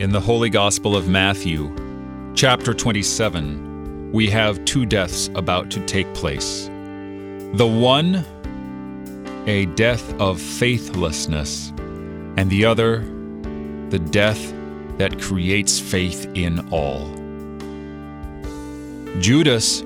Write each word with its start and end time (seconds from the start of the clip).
In 0.00 0.12
the 0.12 0.20
Holy 0.20 0.48
Gospel 0.48 0.96
of 0.96 1.08
Matthew, 1.08 1.74
chapter 2.36 2.72
27, 2.72 4.12
we 4.12 4.30
have 4.30 4.64
two 4.64 4.86
deaths 4.86 5.28
about 5.34 5.72
to 5.72 5.84
take 5.86 6.14
place. 6.14 6.66
The 7.54 7.66
one, 7.66 8.24
a 9.48 9.66
death 9.66 10.14
of 10.20 10.40
faithlessness, 10.40 11.70
and 12.36 12.48
the 12.48 12.64
other, 12.64 13.00
the 13.88 13.98
death 13.98 14.54
that 14.98 15.20
creates 15.20 15.80
faith 15.80 16.30
in 16.36 16.68
all. 16.70 17.12
Judas 19.18 19.82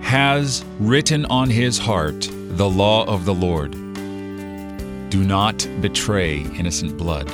has 0.00 0.64
written 0.78 1.26
on 1.26 1.50
his 1.50 1.76
heart 1.76 2.30
the 2.30 2.70
law 2.70 3.04
of 3.06 3.24
the 3.24 3.34
Lord 3.34 3.72
do 5.10 5.24
not 5.24 5.66
betray 5.80 6.42
innocent 6.56 6.96
blood. 6.96 7.28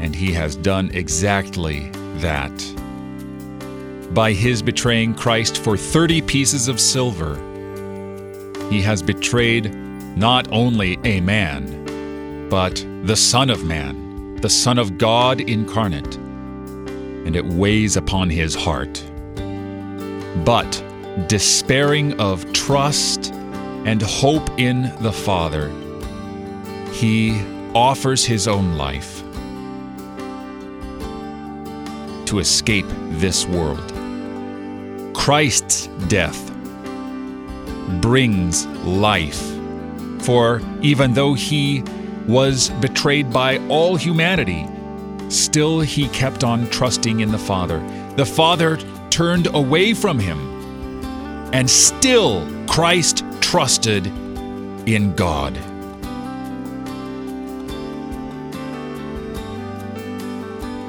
And 0.00 0.14
he 0.14 0.32
has 0.32 0.56
done 0.56 0.90
exactly 0.92 1.90
that. 2.18 2.52
By 4.14 4.32
his 4.32 4.62
betraying 4.62 5.14
Christ 5.14 5.58
for 5.58 5.76
30 5.76 6.22
pieces 6.22 6.68
of 6.68 6.80
silver, 6.80 7.36
he 8.70 8.80
has 8.82 9.02
betrayed 9.02 9.74
not 10.16 10.50
only 10.52 10.98
a 11.04 11.20
man, 11.20 12.48
but 12.48 12.84
the 13.04 13.16
Son 13.16 13.50
of 13.50 13.64
Man, 13.64 14.36
the 14.36 14.50
Son 14.50 14.78
of 14.78 14.98
God 14.98 15.40
incarnate, 15.40 16.16
and 16.16 17.36
it 17.36 17.44
weighs 17.44 17.96
upon 17.96 18.30
his 18.30 18.54
heart. 18.54 19.04
But 20.44 20.82
despairing 21.28 22.18
of 22.20 22.52
trust 22.52 23.32
and 23.84 24.00
hope 24.02 24.48
in 24.58 24.92
the 25.00 25.12
Father, 25.12 25.70
he 26.92 27.40
offers 27.74 28.24
his 28.24 28.48
own 28.48 28.76
life 28.76 29.22
to 32.28 32.38
escape 32.38 32.86
this 33.18 33.46
world. 33.46 33.92
Christ's 35.14 35.88
death 36.08 36.50
brings 38.00 38.66
life, 38.84 39.42
for 40.20 40.60
even 40.82 41.14
though 41.14 41.34
he 41.34 41.82
was 42.26 42.68
betrayed 42.80 43.32
by 43.32 43.58
all 43.68 43.96
humanity, 43.96 44.66
still 45.30 45.80
he 45.80 46.08
kept 46.08 46.44
on 46.44 46.68
trusting 46.68 47.20
in 47.20 47.32
the 47.32 47.38
Father. 47.38 47.78
The 48.16 48.26
Father 48.26 48.78
turned 49.10 49.46
away 49.54 49.94
from 49.94 50.18
him, 50.18 50.38
and 51.54 51.68
still 51.68 52.46
Christ 52.66 53.24
trusted 53.40 54.06
in 54.86 55.14
God. 55.16 55.58